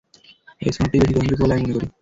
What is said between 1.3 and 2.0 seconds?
বলে আমি মনে করি।